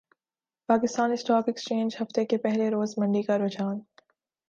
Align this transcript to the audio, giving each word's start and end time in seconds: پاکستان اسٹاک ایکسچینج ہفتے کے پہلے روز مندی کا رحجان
پاکستان 0.69 1.11
اسٹاک 1.11 1.43
ایکسچینج 1.47 1.95
ہفتے 2.01 2.25
کے 2.25 2.37
پہلے 2.37 2.69
روز 2.69 2.93
مندی 2.97 3.21
کا 3.21 3.37
رحجان 3.37 3.79